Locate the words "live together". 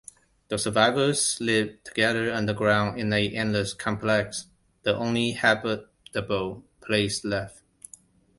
1.39-2.33